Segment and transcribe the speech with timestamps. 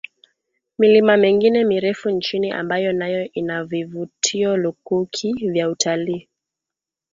[0.77, 6.27] milima mengine mirefu nchini ambayo nayo ina vivutio lukuki vya utalii